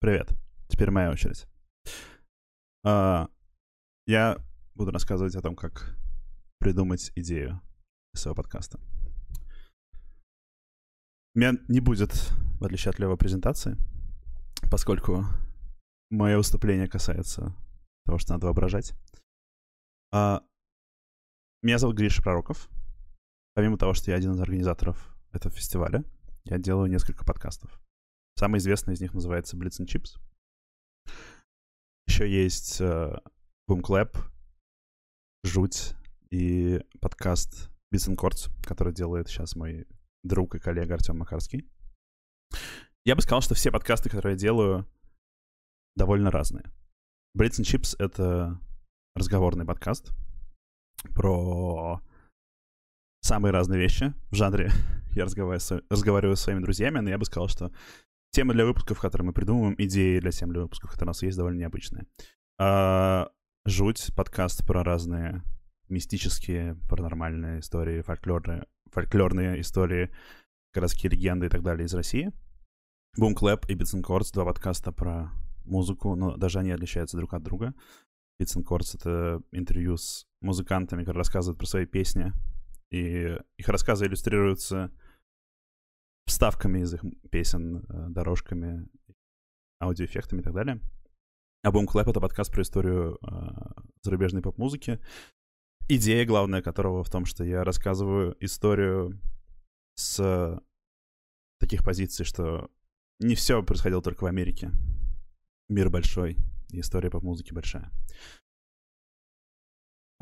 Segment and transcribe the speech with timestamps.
[0.00, 0.32] Привет.
[0.68, 1.46] Теперь моя очередь.
[2.82, 3.28] А,
[4.06, 4.38] я
[4.74, 5.94] буду рассказывать о том, как
[6.58, 7.60] придумать идею
[8.14, 8.80] своего подкаста.
[11.34, 12.12] У меня не будет,
[12.60, 13.76] в отличие от Лева, презентации,
[14.70, 15.26] поскольку
[16.08, 17.54] мое выступление касается
[18.06, 18.94] того, что надо воображать.
[20.12, 20.42] А,
[21.62, 22.70] меня зовут Гриша Пророков.
[23.52, 26.04] Помимо того, что я один из организаторов этого фестиваля,
[26.44, 27.78] я делаю несколько подкастов.
[28.40, 30.18] Самый известный из них называется Blitz and Chips.
[32.06, 33.22] Еще есть uh,
[33.68, 34.16] Boom Clap,
[35.44, 35.92] Жуть
[36.30, 39.86] и подкаст Beats and Chords, который делает сейчас мой
[40.24, 41.70] друг и коллега Артем Макарский.
[43.04, 44.88] Я бы сказал, что все подкасты, которые я делаю,
[45.94, 46.64] довольно разные.
[47.36, 48.58] Blitz and Chips— это
[49.14, 50.12] разговорный подкаст
[51.14, 52.00] про
[53.20, 54.70] самые разные вещи в жанре.
[55.14, 57.72] Я разговариваю разговариваю с своими друзьями, но я бы сказал, что
[58.30, 61.36] темы для выпусков, которые мы придумываем, идеи для тем для выпусков, которые у нас есть,
[61.36, 62.06] довольно необычные.
[62.58, 63.30] А,
[63.64, 65.42] жуть, подкаст про разные
[65.88, 70.10] мистические, паранормальные истории, фольклорные, фольклорные истории,
[70.72, 72.32] городские легенды и так далее из России.
[73.18, 75.32] Boom Clap и Beats and Chords, два подкаста про
[75.64, 77.74] музыку, но даже они отличаются друг от друга.
[78.40, 82.32] Beats and Chords— это интервью с музыкантами, которые рассказывают про свои песни,
[82.90, 84.92] и их рассказы иллюстрируются
[86.30, 88.88] вставками из их песен, э, дорожками,
[89.82, 90.80] аудиоэффектами и так далее.
[91.62, 95.00] А Boom Clap— это подкаст про историю э, зарубежной поп-музыки.
[95.88, 99.20] Идея главная которого в том, что я рассказываю историю
[99.96, 100.62] с
[101.58, 102.70] таких позиций, что
[103.18, 104.70] не все происходило только в Америке.
[105.68, 106.38] Мир большой,
[106.70, 107.90] и история поп-музыки большая.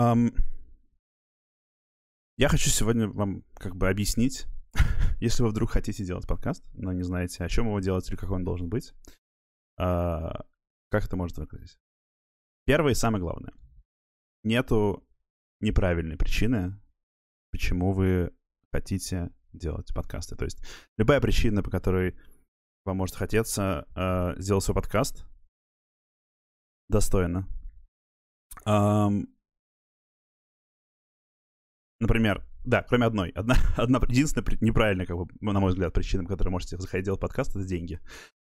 [0.01, 0.35] Um,
[2.39, 4.47] я хочу сегодня вам как бы объяснить,
[5.21, 8.37] если вы вдруг хотите делать подкаст, но не знаете, о чем его делать или какой
[8.37, 8.95] он должен быть,
[9.79, 10.45] а,
[10.91, 11.79] как это может выглядеть?
[12.65, 13.53] Первое и самое главное.
[14.45, 15.07] Нету
[15.61, 16.81] неправильной причины,
[17.51, 18.33] почему вы
[18.71, 20.37] хотите делать подкасты.
[20.37, 20.63] То есть
[20.97, 22.19] любая причина, по которой
[22.85, 25.27] вам может хотеться э, сделать свой подкаст,
[26.89, 27.47] достойно.
[28.67, 29.29] Um,
[32.01, 33.31] например, да, кроме одной.
[33.31, 37.21] Одна, одна единственная неправильная, как бы, на мой взгляд, причина, по которой можете заходить делать
[37.21, 37.99] подкаст, это деньги.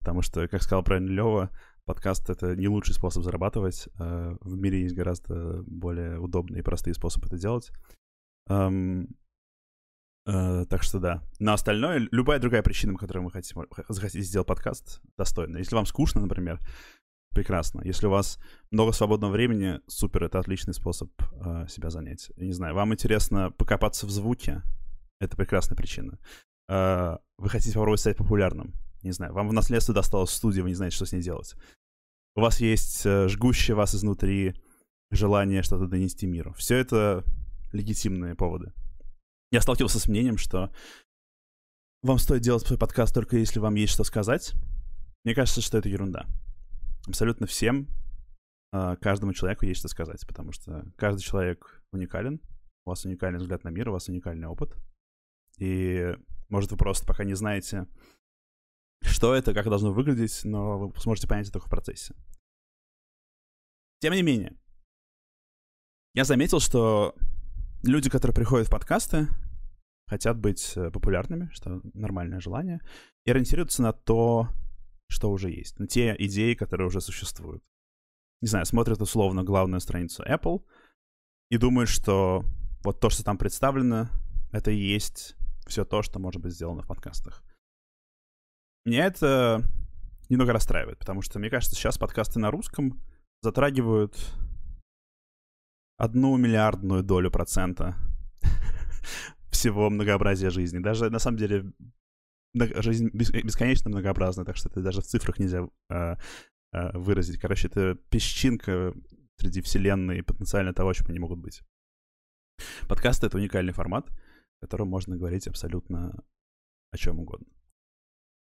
[0.00, 1.50] Потому что, как сказал правильно Лева,
[1.84, 3.88] подкаст— это не лучший способ зарабатывать.
[3.98, 7.72] А в мире есть гораздо более удобные и простые способы это делать.
[8.50, 9.06] Uh,
[10.24, 11.22] так что да.
[11.40, 13.56] На остальное, любая другая причина, по которой вы хотите,
[13.88, 15.56] захотите сделать подкаст, достойна.
[15.58, 16.60] Если вам скучно, например,
[17.32, 17.82] прекрасно.
[17.84, 18.38] Если у вас
[18.70, 22.31] много свободного времени, супер, это отличный способ э, себя занять.
[22.37, 24.62] Я не знаю, вам интересно покопаться в звуке,
[25.20, 26.19] это прекрасная причина.
[26.69, 30.75] Э, вы хотите попробовать стать популярным, не знаю, вам в наследство досталась студия, вы не
[30.75, 31.54] знаете, что с ней делать.
[32.34, 34.54] У вас есть э, жгущее вас изнутри
[35.10, 36.54] желание что-то донести миру.
[36.54, 37.25] Все это
[37.72, 38.72] легитимные поводы.
[39.50, 40.70] Я сталкивался с мнением, что
[42.03, 44.54] вам стоит делать свой подкаст только если вам есть что сказать.
[45.25, 46.26] Мне кажется, что это ерунда
[47.06, 47.88] абсолютно всем,
[48.72, 52.40] а, каждому человеку есть что сказать, потому что каждый человек уникален,
[52.84, 54.74] у вас уникальный взгляд на мир, у вас уникальный опыт.
[55.58, 56.16] И,
[56.48, 57.86] может, вы просто пока не знаете,
[59.02, 62.14] что это, как должно выглядеть, но вы сможете понять это только в процессе.
[64.00, 64.56] Тем не менее,
[66.14, 67.14] я заметил, что
[67.82, 69.28] люди, которые приходят в подкасты,
[70.08, 72.80] хотят быть э, популярными, что нормальное желание,
[73.24, 74.48] и ориентируются на то,
[75.12, 77.62] что уже есть, на те идеи, которые уже существуют.
[78.40, 80.64] Не знаю, смотрят условно главную страницу Apple
[81.50, 82.44] и думают, что
[82.82, 84.08] вот то, что там представлено,
[84.50, 85.36] это и есть
[85.66, 87.44] все то, что может быть сделано в подкастах.
[88.84, 89.62] Меня это
[90.28, 93.00] немного расстраивает, потому что, мне кажется, сейчас подкасты на русском
[93.42, 94.16] затрагивают
[95.96, 97.94] одну миллиардную долю процента
[99.50, 100.78] всего многообразия жизни.
[100.80, 101.72] Даже, на самом деле,
[102.54, 106.16] жизнь бесконечно многообразна, так что это даже в цифрах нельзя э,
[106.72, 107.40] э, выразить.
[107.40, 108.94] Короче, это песчинка
[109.38, 111.62] среди вселенной и потенциально того, чем они могут быть.
[112.88, 116.22] Подкасты— это уникальный формат, в котором можно говорить абсолютно
[116.93, 117.46] о чем угодно.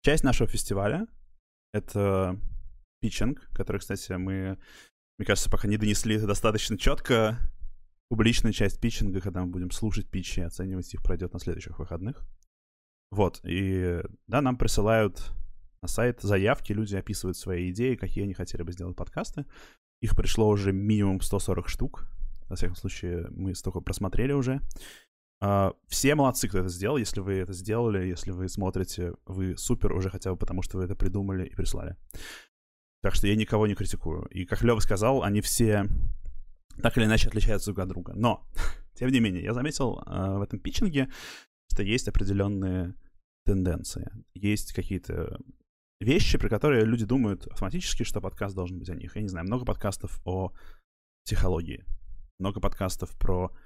[0.02, 1.06] Часть нашего фестиваля—
[1.72, 2.38] это
[3.00, 4.58] питчинг, который, кстати, мы,
[5.18, 7.38] мне кажется, пока не донесли достаточно четко.
[8.08, 12.24] Публичная часть питчинга, когда мы будем слушать питчи и оценивать их, пройдет на следующих выходных.
[13.10, 15.32] Вот, и да, нам присылают
[15.82, 19.46] на сайт заявки, люди описывают свои идеи, какие они хотели бы сделать подкасты.
[20.00, 22.08] Их пришло уже минимум 140 штук.
[22.48, 24.60] Во всяком случае, мы столько просмотрели уже.
[25.42, 26.96] Uh, все молодцы, кто это сделал.
[26.96, 30.84] Если вы это сделали, если вы смотрите, вы супер уже хотя бы потому, что вы
[30.84, 31.96] это придумали и прислали.
[33.02, 34.24] Так что я никого не критикую.
[34.26, 35.86] И как Лева сказал, они все
[36.82, 38.12] так или иначе отличаются друг от друга.
[38.14, 38.46] Но,
[38.94, 41.08] тем не менее, я заметил э, в этом питчинге,
[41.70, 42.94] что есть определенные
[43.44, 44.10] тенденции.
[44.34, 45.38] Есть какие-то
[46.00, 49.16] вещи, про которые люди думают автоматически, что подкаст должен быть о них.
[49.16, 50.52] Я не знаю, много подкастов о
[51.24, 51.84] психологии,
[52.38, 53.56] много подкастов про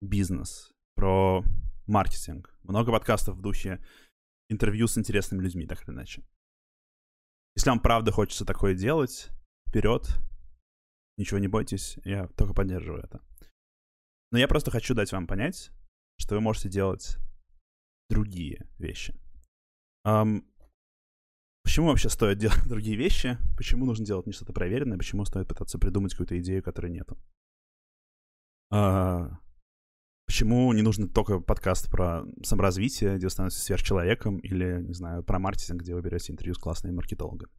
[0.00, 1.42] бизнес, про
[1.86, 3.84] маркетинг, много подкастов в духе
[4.48, 6.22] интервью с интересными людьми, так или иначе.
[7.56, 9.30] Если вам правда хочется такое делать,
[9.68, 10.06] вперед,
[11.16, 13.20] ничего не бойтесь, я только поддерживаю это.
[14.30, 15.70] Но я просто хочу дать вам понять,
[16.18, 17.16] что вы можете делать
[18.08, 19.14] другие вещи.
[20.06, 20.44] Um,
[21.64, 23.38] почему вообще стоит делать другие вещи?
[23.56, 24.98] Почему нужно делать не что-то проверенное?
[24.98, 27.18] Почему стоит пытаться придумать какую-то идею, которой нету?
[28.72, 29.30] Uh,
[30.26, 35.38] почему не нужно только подкаст про саморазвитие, где вы становитесь сверхчеловеком, или, не знаю, про
[35.38, 37.52] маркетинг, где вы берете интервью с классными маркетологами?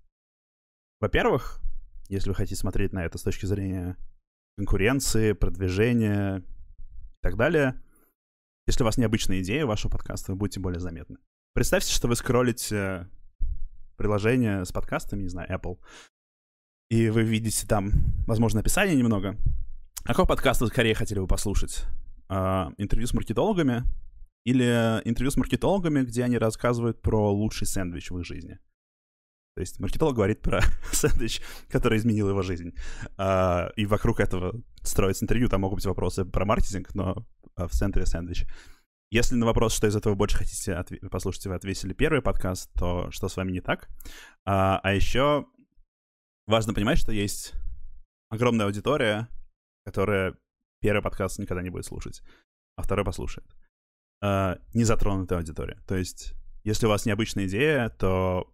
[1.00, 1.62] Во-первых,
[2.10, 3.98] если вы хотите смотреть на это с точки зрения
[4.58, 7.82] конкуренции, продвижения и так далее,
[8.68, 11.18] если у вас необычная идея вашего подкаста, вы будете более заметны.
[11.54, 13.10] Представьте, что вы скроллите
[13.96, 15.80] приложение с подкастами, не знаю, Apple,
[16.92, 17.92] и вы видите там,
[18.28, 19.38] возможно, описание немного.
[20.04, 21.86] А какой подкаст вы скорее хотели бы послушать?
[22.30, 23.84] Uh, интервью с маркетологами
[24.46, 28.60] или интервью с маркетологами, где они рассказывают про лучший сэндвич в их жизни?
[29.56, 30.62] То есть маркетолог говорит про
[30.92, 32.74] сэндвич, который изменил его жизнь.
[33.18, 35.48] Uh, и вокруг этого строится интервью.
[35.48, 37.26] Там могут быть вопросы про маркетинг, но
[37.58, 38.46] в центре сэндвич.
[39.10, 43.10] Если на вопрос, что из этого больше хотите отв- послушать, вы ответили первый подкаст, то
[43.12, 43.90] что с вами не так?
[44.46, 45.48] Uh, а еще
[46.46, 47.54] важно понимать, что есть
[48.30, 49.30] огромная аудитория,
[49.86, 50.38] которая
[50.82, 52.22] первый подкаст никогда не будет слушать,
[52.76, 53.48] а второй послушает.
[54.22, 55.82] Uh, незатронутая аудитория.
[55.88, 56.34] То есть,
[56.66, 58.54] если у вас необычная идея, то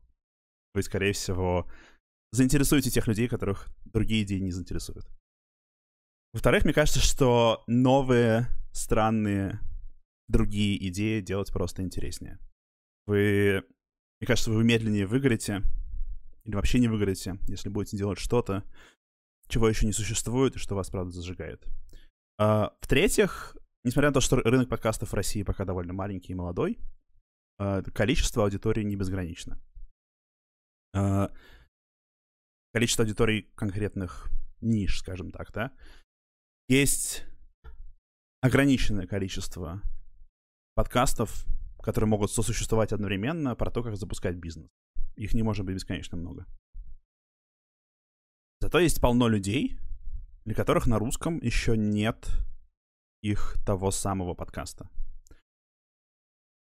[0.75, 1.67] вы, скорее всего,
[2.31, 5.07] заинтересуете тех людей, которых другие идеи не заинтересуют.
[6.33, 9.59] Во-вторых, мне кажется, что новые, странные,
[10.27, 12.39] другие идеи делать просто интереснее.
[13.05, 13.63] Вы,
[14.19, 15.63] мне кажется, вы медленнее выгорите,
[16.43, 18.63] или вообще не выгорите, если будете делать что-то,
[19.47, 21.65] чего еще не существует, и что вас, правда, зажигает.
[22.37, 26.79] А, в-третьих, несмотря на то, что рынок подкастов в России пока довольно маленький и молодой,
[27.59, 29.59] а, количество аудитории не безгранично.
[30.93, 31.31] А,
[32.73, 34.29] количество аудиторий конкретных
[34.61, 35.71] ниш, скажем так, да,
[36.67, 37.25] есть
[38.43, 39.81] ограниченное количество
[40.75, 41.45] подкастов,
[41.81, 44.69] которые могут сосуществовать одновременно про то, как запускать бизнес.
[45.15, 46.45] Их не может быть бесконечно много.
[48.61, 49.77] Зато есть полно людей,
[50.45, 52.27] для которых на русском еще нет
[53.21, 54.89] их того самого подкаста.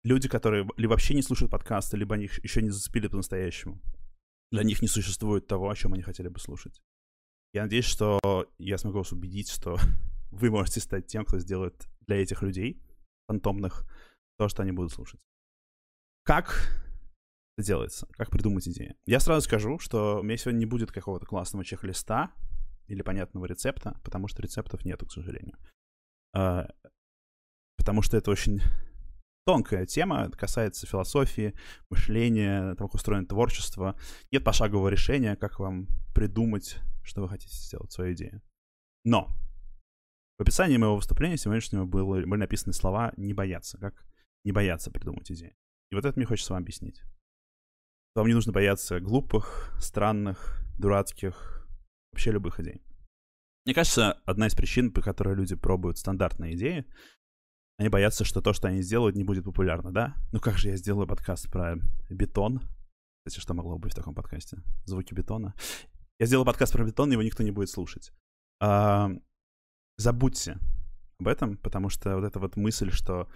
[0.04, 3.82] Люди, которые либо вообще не слушают подкасты, либо они их еще не зацепили по-настоящему
[4.52, 6.82] для них не существует того, о чем они хотели бы слушать.
[7.54, 8.20] Я надеюсь, что
[8.58, 9.78] я смогу вас убедить, что
[10.32, 12.82] вы можете стать тем, кто сделает для этих людей,
[13.28, 13.86] фантомных,
[14.38, 15.20] то, что они будут слушать.
[16.24, 16.70] Как
[17.58, 18.08] это делается?
[18.12, 18.96] Как придумать идеи?
[19.06, 22.32] Я сразу скажу, что у меня сегодня не будет какого-то классного чек-листа
[22.88, 25.58] или понятного рецепта, потому что рецептов нету, к сожалению.
[26.34, 26.70] А,
[27.78, 28.62] потому что это очень
[29.46, 31.56] тонкая тема, это касается философии,
[31.90, 33.98] мышления, того, как устроено творчество.
[34.32, 38.42] Нет пошагового решения, как вам придумать, что вы хотите сделать, свою идею.
[39.06, 39.30] Но
[40.38, 44.06] в описании моего выступления сегодняшнего были написаны слова «не бояться», как
[44.44, 45.56] не бояться придумать идеи.
[45.90, 47.02] И вот это мне хочется вам объяснить.
[48.16, 51.68] Вам не нужно бояться глупых, странных, дурацких,
[52.12, 52.84] вообще любых идей.
[53.66, 56.86] Мне кажется, одна из причин, по которой люди пробуют стандартные идеи,
[57.78, 60.16] они боятся, что то, что они сделают, не будет популярно, да?
[60.32, 61.76] Ну как же я сделаю подкаст про
[62.10, 62.62] бетон?
[63.24, 64.64] Кстати, что могло быть в таком подкасте?
[64.86, 65.54] Звуки бетона.
[66.20, 68.12] Я сделал подкаст про бетон, его никто не будет слушать.
[68.60, 69.12] А,
[69.98, 70.58] забудьте
[71.20, 73.28] об этом, потому что вот эта вот мысль, что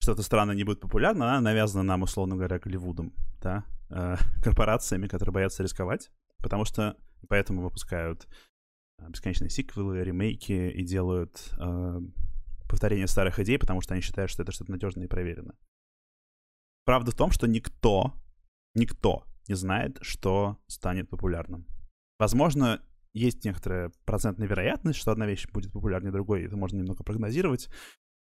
[0.00, 5.32] что-то странное не будет популярно, она навязана нам, условно говоря, Голливудом, да, э, корпорациями, которые
[5.32, 6.96] боятся рисковать, потому что
[7.28, 8.28] поэтому выпускают
[8.98, 12.00] а, бесконечные сиквелы, ремейки и делают э,
[12.68, 15.56] повторение старых идей, потому что они считают, что это что-то надежное и проверенное.
[16.84, 18.14] Правда в том, что никто,
[18.74, 21.66] никто не знает, что станет популярным.
[22.18, 22.82] Возможно,
[23.18, 27.68] есть некоторая процентная вероятность, что одна вещь будет популярнее другой, это можно немного прогнозировать,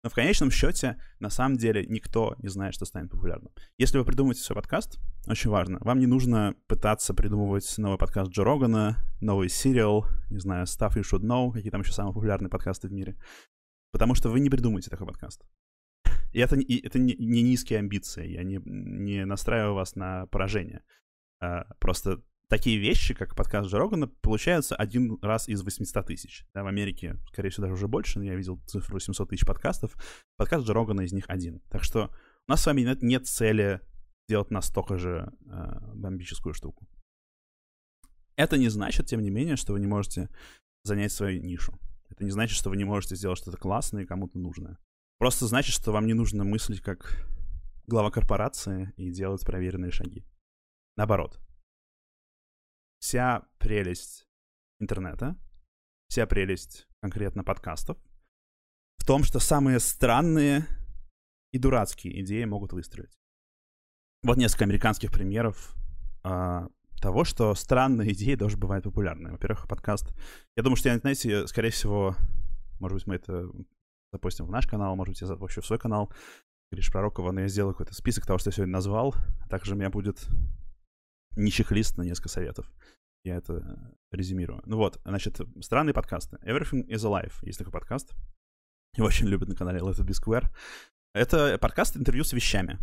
[0.06, 3.50] но в конечном счете, на самом деле, никто не знает, что станет популярным.
[3.76, 8.44] Если вы придумаете свой подкаст, очень важно, вам не нужно пытаться придумывать новый подкаст Джо
[8.44, 12.86] Рогана, новый сериал, не знаю, Stuff You Should Know, какие там еще самые популярные подкасты
[12.86, 13.16] в мире.
[13.90, 15.44] Потому что вы не придумаете такой подкаст.
[16.32, 18.28] И это, и это не, не низкие амбиции.
[18.28, 20.84] Я не, не настраиваю вас на поражение.
[21.40, 26.46] А, просто такие вещи, как подкаст Джо Рогана, получаются один раз из 800 тысяч.
[26.54, 29.96] Да, в Америке, скорее всего, даже уже больше, но я видел цифру 800 тысяч подкастов.
[30.36, 31.60] Подкаст Джо Рогана из них один.
[31.70, 32.10] Так что
[32.46, 33.80] у нас с вами нет, нет цели
[34.28, 36.88] делать настолько же э, бомбическую штуку.
[38.36, 40.28] Это не значит, тем не менее, что вы не можете
[40.84, 41.78] занять свою нишу.
[42.10, 44.78] Это не значит, что вы не можете сделать что-то классное и кому-то нужное.
[45.18, 47.26] Просто значит, что вам не нужно мыслить как
[47.86, 50.24] глава корпорации и делать проверенные шаги.
[50.96, 51.40] Наоборот.
[52.98, 54.26] Вся прелесть
[54.80, 55.36] интернета,
[56.08, 57.98] вся прелесть конкретно подкастов
[58.98, 60.66] в том, что самые странные
[61.52, 63.16] и дурацкие идеи могут выстрелить.
[64.22, 65.74] Вот несколько американских примеров
[66.24, 66.68] а,
[67.00, 69.30] того, что странные идеи тоже бывают популярны.
[69.30, 70.12] Во-первых, подкаст.
[70.56, 72.16] Я думаю, что, знаете, скорее всего,
[72.80, 73.48] может быть, мы это
[74.12, 76.12] запустим в наш канал, может быть, я запущу в свой канал.
[76.72, 79.14] Гриш Пророкова, но я сделаю какой-то список того, что я сегодня назвал.
[79.40, 80.26] А также у меня будет
[81.36, 82.70] не чек-лист на несколько советов.
[83.24, 84.62] Я это резюмирую.
[84.66, 86.36] Ну вот, значит, странные подкасты.
[86.42, 87.34] Everything is Alive.
[87.42, 88.14] Есть такой подкаст.
[88.96, 90.48] Его очень любят на канале Let It Be Square.
[91.14, 92.78] Это подкаст интервью с вещами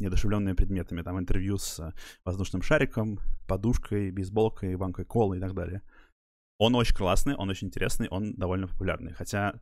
[0.00, 1.02] неодушевленными предметами.
[1.02, 1.92] Там интервью с
[2.24, 5.82] воздушным шариком, подушкой, бейсболкой, банкой колы и так далее.
[6.58, 9.12] Он очень классный, он очень интересный, он довольно популярный.
[9.12, 9.54] Хотя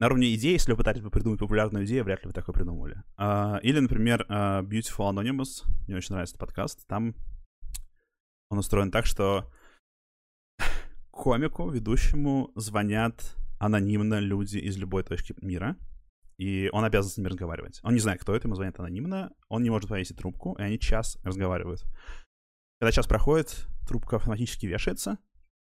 [0.00, 3.02] на уровне идеи, если вы пытались бы придумать популярную идею, вряд ли вы такое придумали.
[3.16, 5.64] Uh, или, например, uh, Beautiful Anonymous.
[5.86, 6.86] Мне очень нравится этот подкаст.
[6.86, 7.14] Там
[8.52, 9.50] он устроен так, что
[11.10, 15.76] комику, ведущему звонят анонимно люди из любой точки мира—
[16.42, 17.78] и он обязан с ними разговаривать.
[17.84, 20.76] Он не знает, кто это, ему звонят анонимно, он не может повесить трубку, и они
[20.76, 21.84] час разговаривают.
[22.80, 25.18] Когда час проходит, трубка автоматически вешается,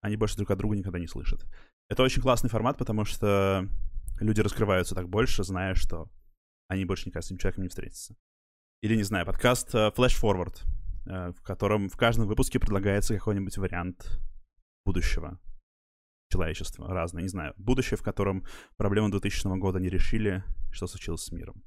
[0.03, 1.47] они больше друг от друга никогда не слышат.
[1.89, 3.67] Это очень классный формат, потому что
[4.21, 6.11] люди раскрываются так больше, зная, что
[6.69, 8.15] они больше никогда с этим человеком не встретятся.
[8.83, 10.61] Или, не знаю, подкаст uh, Flash Forward,
[11.07, 14.21] в котором в каждом выпуске предлагается какой-нибудь вариант
[14.85, 15.41] будущего
[16.31, 17.55] человечества разное, не знаю.
[17.57, 18.45] Будущее, в котором
[18.77, 21.63] проблемы 2000 года не решили, что случилось с миром.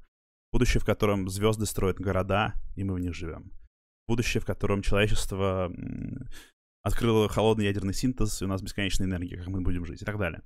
[0.52, 3.52] Будущее, в котором звезды строят города, и мы в них живем.
[4.06, 5.72] Будущее, в котором человечество
[6.82, 10.18] открыло холодный ядерный синтез, и у нас бесконечная энергия, как мы будем жить, и так
[10.18, 10.42] далее.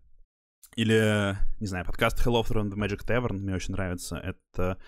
[0.77, 4.17] Или, не знаю, подкаст Hello from the Magic Tavern мне очень нравится.
[4.17, 4.79] Это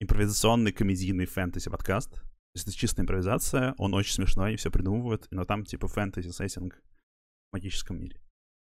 [0.00, 2.14] импровизационный комедийный фэнтези-подкаст.
[2.14, 2.27] То есть
[2.66, 8.20] это чистая импровизация, он очень смешной, все придумывают, но там типа фэнтези-сеттинг в магическом мире.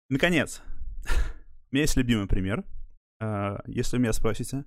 [0.08, 0.62] Наконец,
[1.04, 2.64] у меня есть любимый пример.
[3.20, 4.64] А, если вы меня спросите,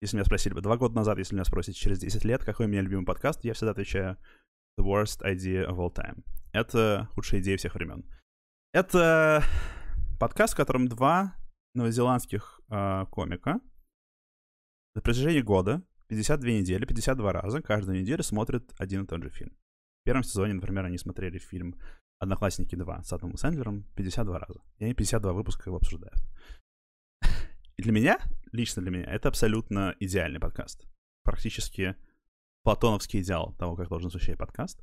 [0.00, 2.68] если меня спросили бы два года назад, если меня спросите через 10 лет, какой у
[2.68, 4.18] меня любимый подкаст, я всегда отвечаю
[4.78, 6.22] The worst idea of all time.
[6.52, 8.04] Это худшая идея всех времен.
[8.72, 9.42] Это
[10.20, 11.34] подкаст, в котором два
[11.74, 13.60] новозеландских э, комика
[14.94, 19.50] на протяжении года, 52 недели, 52 раза, каждую неделю смотрят один и тот же фильм.
[20.02, 21.76] В первом сезоне, например, они смотрели фильм
[22.18, 24.60] «Одноклассники 2» с Адамом Сэндлером 52 раза.
[24.78, 26.22] И они 52 выпуска его обсуждают.
[27.76, 28.20] И для меня,
[28.52, 30.86] лично для меня, это абсолютно идеальный подкаст.
[31.24, 31.96] Практически
[32.62, 34.82] платоновский идеал того, как должен звучать подкаст.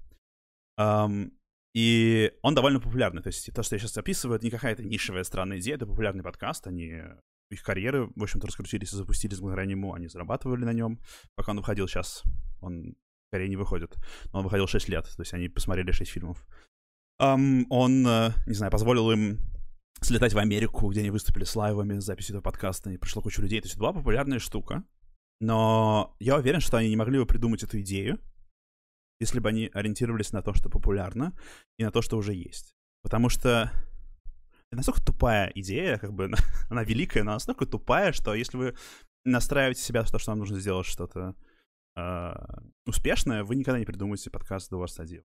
[0.79, 1.31] Um,
[1.73, 3.23] и он довольно популярный.
[3.23, 6.23] То есть то, что я сейчас описываю, это не какая-то нишевая странная идея, это популярный
[6.23, 6.67] подкаст.
[6.67, 7.01] Они
[7.53, 9.93] их карьеры, в общем-то, раскрутились и запустились благодаря нему.
[9.93, 10.99] Они зарабатывали на нем.
[11.35, 12.23] Пока он выходил сейчас,
[12.61, 12.95] он
[13.29, 13.95] скорее не выходит.
[14.31, 15.05] Но он выходил 6 лет.
[15.05, 16.45] То есть они посмотрели 6 фильмов.
[17.21, 19.39] Um, он, uh, не знаю, позволил им
[20.01, 23.41] слетать в Америку, где они выступили с лайвами, с записью этого подкаста, и пришло куча
[23.41, 23.61] людей.
[23.61, 24.83] То есть это была популярная штука.
[25.39, 28.19] Но я уверен, что они не могли бы придумать эту идею,
[29.19, 31.37] если бы они ориентировались на то, что популярно,
[31.77, 32.75] и на то, что уже есть.
[33.01, 33.71] Потому что
[34.75, 36.31] настолько тупая идея, как бы
[36.69, 38.75] она великая, но настолько тупая, что если вы
[39.25, 41.35] настраиваете себя то, что вам нужно сделать что-то
[41.95, 42.33] э,
[42.85, 45.23] успешное, вы никогда не придумаете подкаст до вас один.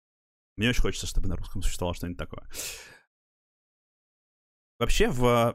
[0.56, 2.47] Мне очень хочется, чтобы на русском существовало что-нибудь такое.
[4.78, 5.54] Вообще в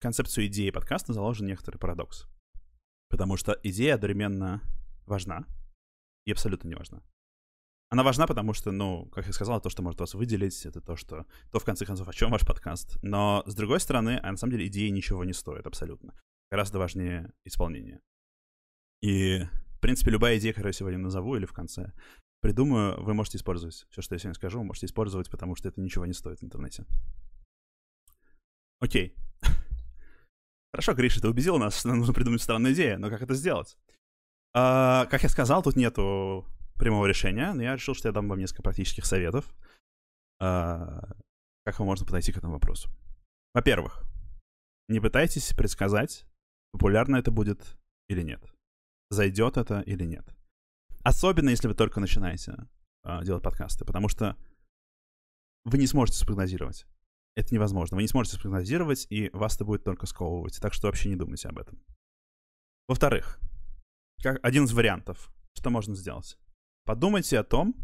[0.00, 2.26] концепцию идеи подкаста заложен некоторый парадокс.
[3.08, 4.62] Потому что идея одновременно
[5.06, 5.46] важна
[6.24, 7.02] и абсолютно не важна.
[7.92, 10.94] Она важна, потому что, ну, как я сказал, то, что может вас выделить, это то,
[10.94, 11.26] что...
[11.50, 13.02] То, в конце концов, о чем ваш подкаст.
[13.02, 16.14] Но, с другой стороны, а на самом деле идея ничего не стоит абсолютно.
[16.52, 18.00] Гораздо важнее исполнение.
[19.02, 19.42] И,
[19.74, 21.92] в принципе, любая идея, которую я сегодня назову или в конце
[22.40, 23.84] придумаю, вы можете использовать.
[23.90, 26.44] Все, что я сегодня скажу, вы можете использовать, потому что это ничего не стоит в
[26.44, 26.86] интернете.
[28.78, 29.16] Окей.
[30.72, 33.76] Хорошо, Гриша, ты убедил нас, что нам нужно придумать странную идею, но как это сделать?
[34.54, 36.46] А, как я сказал, тут нету
[36.80, 39.54] прямого решения, но я решил, что я дам вам несколько практических советов,
[40.40, 41.14] а,
[41.64, 42.90] как вам можно подойти к этому вопросу.
[43.54, 44.04] Во-первых,
[44.88, 46.26] не пытайтесь предсказать,
[46.72, 48.42] популярно это будет или нет.
[49.10, 50.24] Зайдет это или нет.
[51.02, 52.68] Особенно, если вы только начинаете
[53.02, 54.36] а, делать подкасты, потому что
[55.64, 56.86] вы не сможете спрогнозировать.
[57.36, 57.96] Это невозможно.
[57.96, 60.58] Вы не сможете спрогнозировать, и вас это будет только сковывать.
[60.60, 61.82] Так что вообще не думайте об этом.
[62.88, 63.38] Во-вторых,
[64.22, 66.36] как один из вариантов, что можно сделать.
[66.90, 67.76] Подумайте о том,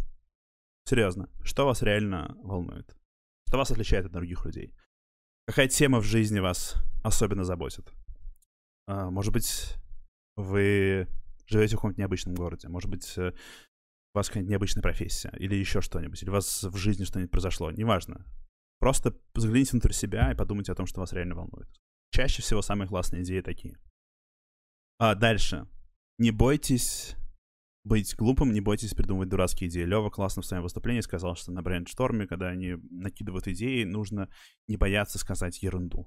[0.85, 2.97] серьезно, что вас реально волнует.
[3.47, 4.75] Что вас отличает от других людей.
[5.47, 7.89] Какая тема в жизни вас особенно заботит?
[8.89, 9.77] А, может быть,
[10.35, 11.07] вы
[11.47, 12.67] живете в каком-то необычном городе.
[12.67, 15.33] Может быть, э, у вас какая-нибудь необычная профессия.
[15.39, 16.21] Или еще что-нибудь.
[16.21, 17.71] Или у вас в жизни что-нибудь произошло.
[17.71, 18.27] Неважно.
[18.81, 21.69] Просто взгляните внутрь себя и подумайте о том, что вас реально волнует.
[22.11, 23.79] Чаще всего самые классные идеи такие.
[24.99, 25.69] А дальше.
[26.19, 27.15] Не бойтесь
[27.87, 29.85] быть глупым, не бойтесь придумывать дурацкие идеи.
[29.85, 34.29] Лева классно в своем выступлении сказал, что на брейншторме, когда они накидывают идеи, нужно
[34.67, 36.07] не бояться сказать ерунду.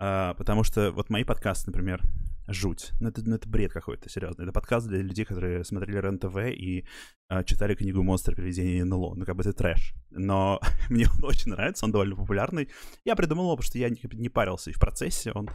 [0.00, 2.02] А, потому что вот мои подкасты, например,
[2.48, 2.90] жуть.
[3.00, 4.42] Ну это, ну, это бред какой-то, серьезно.
[4.42, 6.86] Это подкаст для людей, которые смотрели РЕН-ТВ и
[7.28, 9.14] а, читали книгу «Монстры, привидения, НЛО».
[9.14, 9.94] Ну как бы это трэш.
[10.10, 10.60] Но
[10.90, 12.68] мне он очень нравится, он довольно популярный.
[13.04, 15.48] Я придумал его, потому что я не, не парился, и в процессе он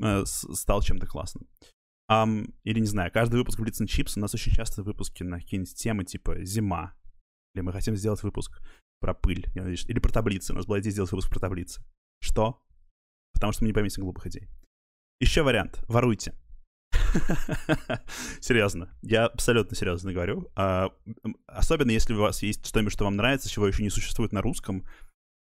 [0.00, 1.46] э, стал чем-то классным.
[2.12, 5.40] Um, или, не знаю, каждый выпуск Blitz and Chips, у нас очень часто выпуски на
[5.40, 6.94] какие-нибудь темы типа «Зима»,
[7.54, 8.60] или мы хотим сделать выпуск
[9.00, 10.52] про пыль, или про таблицы.
[10.52, 11.82] У нас была идея сделать выпуск про таблицы.
[12.20, 12.62] Что?
[13.34, 14.48] Потому что мы не поместим глупых идей.
[15.20, 15.84] Еще вариант.
[15.88, 16.34] Воруйте.
[18.40, 18.96] серьезно.
[19.02, 20.50] Я абсолютно серьезно говорю.
[20.54, 20.90] А,
[21.46, 24.86] особенно если у вас есть что-нибудь, что вам нравится, чего еще не существует на русском,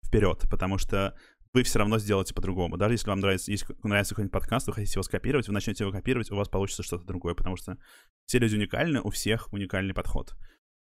[0.05, 0.45] вперед.
[0.49, 1.17] Потому что
[1.53, 2.77] вы все равно сделаете по-другому.
[2.77, 5.91] Даже если вам нравится, если нравится какой-нибудь подкаст, вы хотите его скопировать, вы начнете его
[5.91, 7.77] копировать, у вас получится что-то другое, потому что
[8.25, 10.35] все люди уникальны, у всех уникальный подход.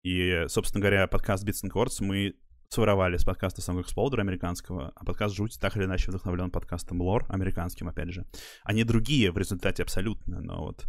[0.03, 2.35] И, собственно говоря, подкаст Bits and Chords мы
[2.69, 7.25] своровали с подкаста Song Exploder американского, а подкаст Жуть так или иначе вдохновлен подкастом Лор
[7.29, 8.25] американским, опять же.
[8.63, 10.85] Они другие в результате абсолютно, но вот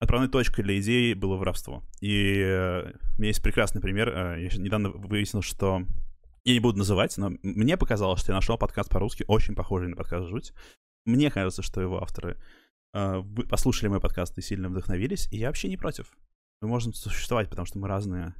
[0.00, 1.84] отправной точкой для идеи было воровство.
[2.00, 4.08] И э, у меня есть прекрасный пример.
[4.08, 5.84] Э, я недавно выяснил, что
[6.46, 9.96] я не буду называть, но мне показалось, что я нашел подкаст по-русски, очень похожий на
[9.96, 10.52] подкаст «Жуть».
[11.04, 12.40] Мне кажется, что его авторы
[12.94, 16.16] э, послушали мой подкаст и сильно вдохновились, и я вообще не против.
[16.62, 18.32] Мы можем существовать, потому что мы разные,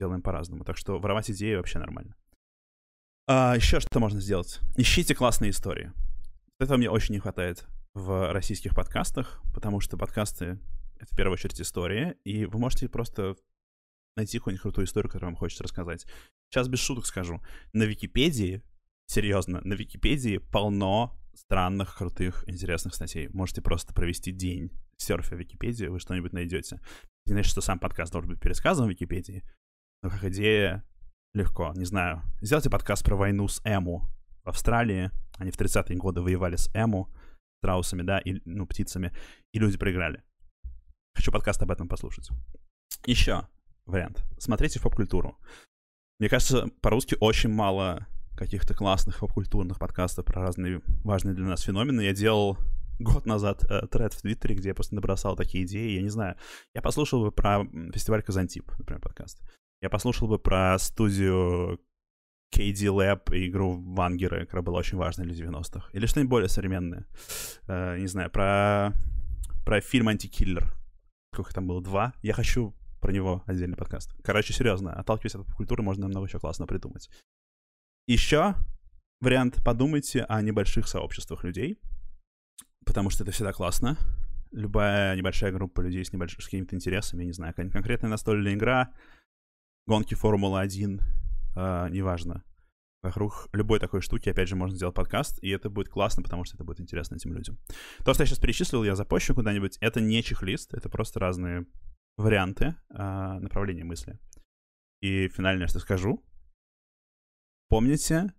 [0.00, 0.64] делаем по-разному.
[0.64, 2.16] Так что воровать идеи вообще нормально.
[3.28, 4.58] А, еще что можно сделать?
[4.76, 5.92] Ищите классные истории.
[6.58, 10.58] Этого мне очень не хватает в российских подкастах, потому что подкасты—
[10.98, 13.36] это в первую очередь история, и вы можете просто
[14.16, 16.06] найти какую-нибудь крутую историю, которую вам хочется рассказать.
[16.52, 17.40] Сейчас без шуток скажу.
[17.72, 18.62] На Википедии,
[19.06, 23.28] серьезно, на Википедии полно странных, крутых, интересных статей.
[23.28, 26.78] Можете просто провести день серфя Википедию, вы что-нибудь найдете.
[27.24, 29.42] Не значит, что сам подкаст должен быть пересказан в Википедии,
[30.02, 30.84] но как идея
[31.32, 31.72] легко.
[31.74, 32.22] Не знаю.
[32.42, 34.06] Сделайте подкаст про войну с Эму
[34.44, 35.10] в Австралии.
[35.38, 37.08] Они в 30-е годы воевали с Эму,
[37.62, 39.16] страусами, да, и, ну, птицами,
[39.54, 40.22] и люди проиграли.
[41.14, 42.28] Хочу подкаст об этом послушать.
[43.06, 43.48] Еще
[43.86, 44.22] вариант.
[44.38, 45.38] Смотрите поп-культуру.
[46.22, 48.06] Мне кажется, по-русски очень мало
[48.36, 52.02] каких-то классных поп-культурных подкастов про разные важные для нас феномены.
[52.02, 52.58] Я делал
[53.00, 55.96] год назад э, тред в Твиттере, где я просто набросал такие идеи.
[55.96, 56.36] Я не знаю.
[56.76, 59.40] Я послушал бы про фестиваль Казантип, например, подкаст.
[59.80, 61.80] Я послушал бы про студию
[62.54, 65.88] KD Lab и игру Вангеры, которая была очень важной для 90-х.
[65.92, 67.04] Или что-нибудь более современное.
[67.66, 68.92] Э, не знаю, про,
[69.64, 70.72] про фильм «Антикиллер».
[71.34, 71.82] Сколько там было?
[71.82, 72.12] Два?
[72.22, 74.14] Я хочу про него отдельный подкаст.
[74.22, 77.10] Короче, серьезно, отталкиваясь от культуры, можно много еще классно придумать.
[78.06, 78.54] Еще
[79.20, 81.78] вариант подумайте о небольших сообществах людей,
[82.86, 83.98] потому что это всегда классно.
[84.52, 86.36] Любая небольшая группа людей с, небольш...
[86.38, 88.92] с какими-то интересами, я не знаю, конкретная настольная игра,
[89.86, 91.00] гонки Формулы-1,
[91.56, 92.44] э, неважно.
[93.02, 96.56] Вокруг любой такой штуки, опять же, можно сделать подкаст, и это будет классно, потому что
[96.56, 97.58] это будет интересно этим людям.
[98.04, 101.66] То, что я сейчас перечислил, я запущу куда-нибудь, это не чек-лист, это просто разные
[102.16, 104.18] варианты э, направления мысли.
[105.00, 106.24] И финальное, что скажу.
[107.68, 108.32] Помните,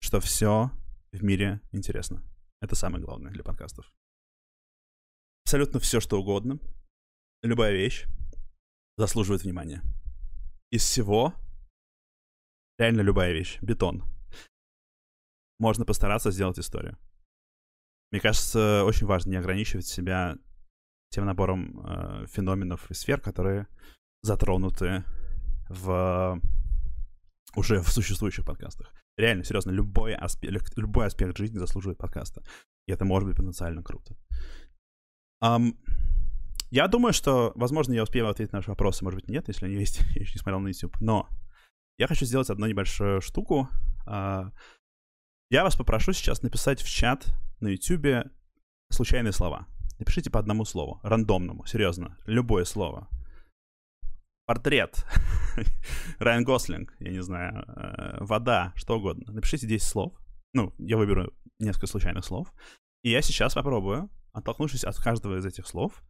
[0.00, 0.70] что все
[1.12, 2.22] в мире интересно.
[2.60, 3.92] Это самое главное для подкастов.
[5.44, 6.58] Абсолютно все, что угодно,
[7.42, 8.06] любая вещь
[8.96, 9.82] заслуживает внимания.
[10.70, 11.34] Из всего,
[12.78, 14.02] реально любая вещь, бетон,
[15.58, 16.98] можно постараться сделать историю.
[18.10, 20.36] Мне кажется, очень важно не ограничивать себя
[21.14, 23.66] тем набором э, феноменов и сфер, которые
[24.22, 25.04] затронуты
[25.68, 26.40] в
[27.56, 28.92] уже в существующих подкастах.
[29.16, 32.42] Реально, серьезно, любой аспект, любой аспект жизни заслуживает подкаста.
[32.88, 34.16] И это может быть потенциально круто.
[35.42, 35.76] Um,
[36.70, 39.76] я думаю, что, возможно, я успею ответить на ваши вопросы, может быть, нет, если они
[39.76, 41.00] есть, я еще не смотрел на YouTube.
[41.00, 41.28] Но
[41.96, 43.68] я хочу сделать одну небольшую штуку.
[44.06, 44.50] Uh,
[45.50, 47.26] я вас попрошу сейчас написать в чат
[47.60, 48.26] на YouTube
[48.90, 49.68] случайные слова.
[50.04, 53.08] Напишите по одному слову, рандомному, серьезно, любое слово.
[54.44, 55.02] портрет,
[56.18, 59.32] Райан Гослинг, я не знаю, э, вода, что угодно.
[59.32, 60.12] Напишите 10 слов.
[60.52, 62.52] Ну, я выберу несколько случайных слов.
[63.02, 66.04] И я сейчас попробую, оттолкнувшись от каждого из этих слов,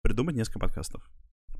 [0.00, 1.06] придумать несколько подкастов.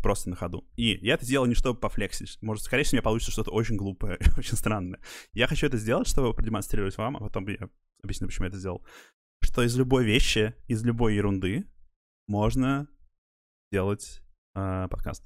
[0.03, 0.67] Просто на ходу.
[0.77, 2.39] И я это делал не чтобы пофлексить.
[2.41, 5.01] Может, скорее всего, у меня получится что-то очень глупое, очень странное.
[5.35, 7.69] Я хочу это сделать, чтобы продемонстрировать вам, а потом я
[8.03, 8.83] объясню, почему я это сделал.
[9.43, 11.67] Что из любой вещи, из любой ерунды
[12.27, 12.89] можно
[13.73, 14.23] делать
[14.55, 15.25] э, подкаст.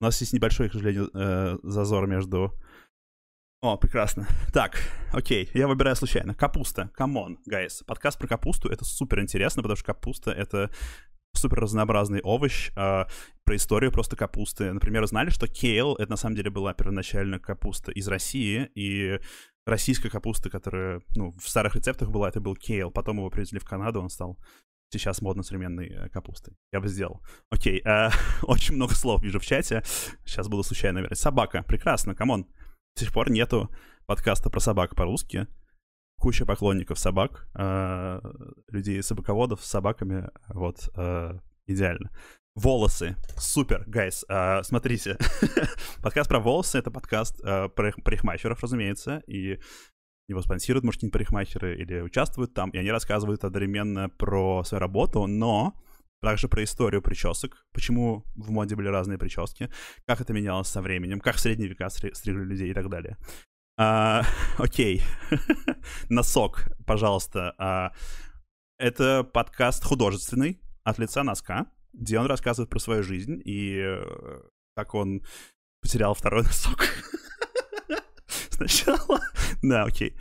[0.00, 2.52] У нас есть небольшой, к сожалению, э, зазор между...
[3.62, 4.26] О, прекрасно.
[4.52, 4.78] Так,
[5.12, 6.34] окей, я выбираю случайно.
[6.34, 7.82] Капуста, come on, guys.
[7.86, 10.70] Подкаст про капусту— это супер интересно, потому что капуста— это
[11.34, 13.04] супер разнообразный овощ, э,
[13.44, 14.72] про историю просто капусты.
[14.72, 19.20] Например, знали, что кейл— это на самом деле была первоначально капуста из России, и
[19.66, 22.90] российская капуста, которая, ну, в старых рецептах была, это был кейл.
[22.90, 24.38] Потом его привезли в Канаду, он стал
[24.90, 26.56] сейчас модно современной э, капустой.
[26.72, 27.22] Я бы сделал.
[27.50, 28.10] Окей, э,
[28.42, 29.82] очень много слов вижу в чате.
[30.24, 31.18] Сейчас буду случайно выбирать.
[31.18, 31.62] Собака.
[31.62, 32.46] Прекрасно, come on.
[32.96, 33.70] До сих пор нету
[34.06, 35.46] подкаста про собак по-русски.
[36.18, 38.20] Куча поклонников собак, э,
[38.68, 40.30] людей собаководов с собаками.
[40.48, 42.10] Вот, э, идеально.
[42.54, 43.16] Волосы.
[43.36, 44.24] Супер, guys.
[44.30, 45.18] Э, смотрите.
[46.02, 49.22] подкаст про волосы— это подкаст э, про парикмахеров, разумеется.
[49.26, 49.60] И
[50.28, 55.26] его спонсируют, может, какие-нибудь парикмахеры или участвуют там, и они рассказывают одновременно про свою работу,
[55.26, 55.74] но
[56.20, 59.70] также про историю причесок, почему в моде были разные прически,
[60.06, 63.16] как это менялось со временем, как в средние века стригли людей и так далее.
[63.78, 64.22] А,
[64.58, 65.02] окей.
[66.08, 67.54] Носок, пожалуйста.
[67.58, 67.92] А,
[68.78, 74.40] это подкаст художественный от лица носка, где он рассказывает про свою жизнь и э,
[74.76, 75.22] как он
[75.80, 76.75] потерял второй носок.
[78.56, 79.20] Сначала.
[79.62, 80.14] Да, окей.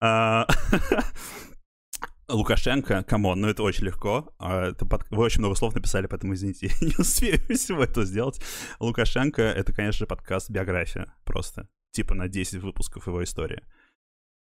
[0.00, 0.46] А,
[2.28, 4.32] Лукашенко, come on, ну это очень легко.
[4.38, 5.08] А, это под...
[5.10, 8.40] Вы очень много слов написали, поэтому извините, я не успею всего этого сделать.
[8.80, 11.68] Лукашенко— это, конечно подкаст «Биография» просто.
[11.92, 13.62] Типа на 10 выпусков его истории.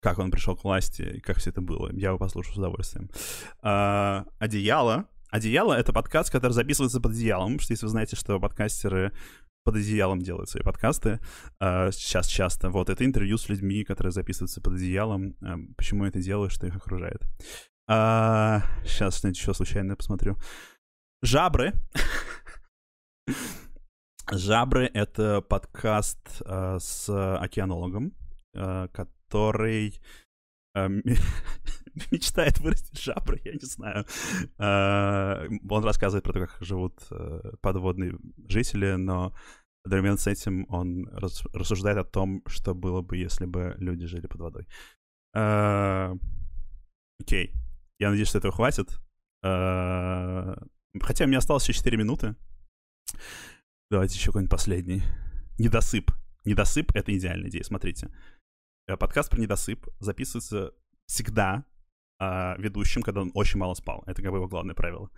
[0.02, 1.92] Как он пришел к власти как все это было.
[1.92, 3.10] Я его послушаю с удовольствием.
[3.62, 5.08] А, «Одеяло».
[5.30, 9.14] «Одеяло»— это подкаст, который записывается под одеялом, что если вы знаете, что подкастеры
[9.70, 11.20] под одеялом делают свои подкасты
[11.60, 12.72] э, сейчас часто.
[12.72, 15.36] Вот, это интервью с людьми, которые записываются под одеялом.
[15.42, 17.22] Э, почему это делаю, что их окружает.
[17.88, 20.38] А, сейчас, знаете, еще случайно посмотрю.
[21.22, 21.74] Жабры.
[24.32, 26.42] Жабры— это подкаст
[26.80, 28.14] с океанологом,
[28.54, 30.00] который
[32.12, 34.06] мечтает вырастить жабры, я не знаю.
[34.58, 39.34] Он рассказывает про то, как живут э, подводные жители, но
[39.84, 44.42] одновременно с этим он рассуждает о том, что было бы, если бы люди жили под
[44.42, 44.68] водой.
[45.34, 46.16] Э,
[47.20, 47.54] окей.
[48.00, 49.00] Я надеюсь, что этого хватит.
[49.42, 52.36] Хотя у меня осталось еще 4 минуты.
[53.92, 55.04] Давайте еще какой-нибудь последний.
[55.58, 56.12] Недосып.
[56.46, 58.10] Недосып— это идеальная идея, смотрите.
[58.98, 60.74] Подкаст про недосып записывается
[61.06, 61.66] всегда
[62.20, 64.04] э, ведущим, когда он очень мало спал.
[64.08, 65.10] Это как бы его главное правило.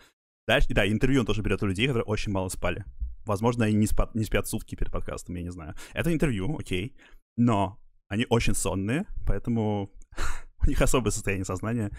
[0.48, 2.84] Дальше, да, интервью он тоже берет у людей, которые очень мало спали.
[3.26, 5.76] Возможно, они не спят, не спят сутки перед подкастом, я не знаю.
[5.94, 6.96] Это интервью, окей.
[7.38, 9.92] Но они очень сонные, поэтому
[10.64, 11.92] у них особое состояние сознания,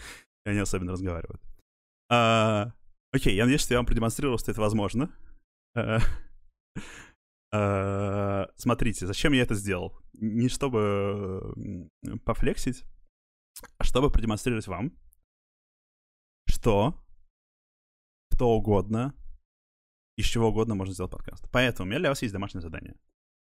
[0.45, 1.41] и они особенно разговаривают.
[2.11, 2.73] А,
[3.13, 5.11] окей, я надеюсь, что я вам продемонстрировал, что это возможно.
[5.75, 5.99] А,
[7.53, 9.99] а, смотрите, зачем я это сделал?
[10.15, 11.89] Не чтобы
[12.25, 12.85] пофлексить,
[13.79, 14.93] а чтобы продемонстрировать вам,
[16.47, 16.99] что
[18.31, 19.15] кто угодно,
[20.17, 21.45] из чего угодно можно сделать подкаст.
[21.51, 22.97] Поэтому у меня для вас есть домашнее задание.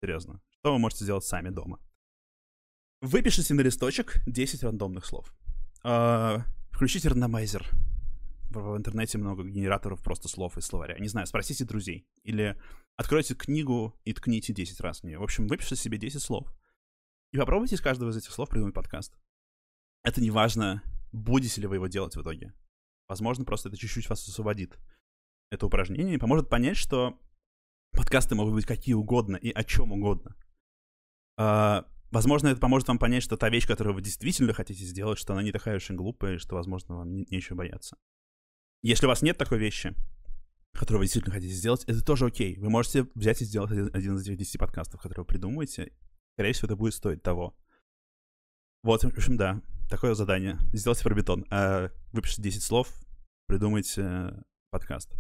[0.02, 0.42] Серьезно.
[0.50, 1.80] Что вы можете сделать сами дома?
[3.02, 5.34] Выпишите на листочек 10 рандомных слов.
[5.84, 7.68] Uh, включите рандомайзер.
[8.50, 10.98] В, интернете много генераторов просто слов и словаря.
[11.00, 12.06] Не знаю, спросите друзей.
[12.24, 12.60] Или
[12.98, 15.18] откройте книгу и ткните 10 раз в нее.
[15.18, 16.54] В общем, выпишите себе 10 слов.
[17.32, 19.16] И попробуйте из каждого из этих слов придумать подкаст
[20.04, 22.54] это не важно, будете ли вы его делать в итоге.
[23.08, 24.78] Возможно, просто это чуть-чуть вас освободит.
[25.52, 27.20] Это упражнение поможет понять, что
[27.92, 30.36] подкасты могут быть какие угодно и о чем угодно.
[31.38, 35.34] А, возможно, это поможет вам понять, что та вещь, которую вы действительно хотите сделать, что
[35.34, 37.98] она не такая уж и глупая, и что, возможно, вам не, нечего бояться.
[38.82, 39.94] Если у вас нет такой вещи,
[40.74, 42.58] которую вы действительно хотите сделать, это тоже окей.
[42.58, 45.92] Вы можете взять и сделать один, один из этих 10 подкастов, которые вы придумаете.
[46.34, 47.56] Скорее всего, это будет стоить того.
[48.84, 49.62] Вот, в общем, да
[49.92, 50.58] такое задание.
[50.74, 51.46] Сделайте про бетон.
[51.52, 52.90] Э, выпишите 10 слов,
[53.46, 54.34] придумайте
[54.72, 55.16] подкаст.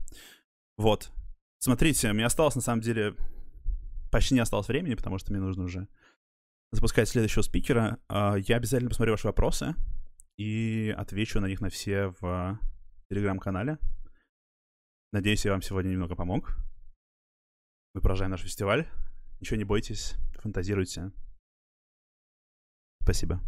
[0.77, 1.11] Вот.
[1.59, 3.15] Смотрите, мне осталось, на самом деле,
[4.11, 5.87] почти не осталось времени, потому что мне нужно уже
[6.71, 7.99] запускать следующего спикера.
[8.09, 9.75] Э, я обязательно посмотрю ваши вопросы
[10.37, 12.59] и отвечу на них на все в
[13.09, 13.77] телеграм-канале.
[15.11, 16.55] Надеюсь, я вам сегодня немного помог.
[17.93, 18.87] Мы продолжаем наш фестиваль.
[19.41, 21.11] Ничего не бойтесь, фантазируйте.
[23.03, 23.41] Спасибо.